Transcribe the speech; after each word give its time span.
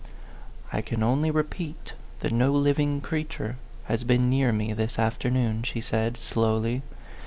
I 0.73 0.81
can 0.81 1.03
only 1.03 1.29
repeat 1.29 1.93
that 2.21 2.31
no 2.33 2.53
living 2.53 3.01
creature 3.01 3.57
has 3.83 4.03
been 4.03 4.31
near 4.31 4.51
me 4.51 4.73
this 4.73 4.97
afternoon," 4.97 5.61
she 5.61 5.79
said, 5.79 6.17
slowly. 6.17 6.81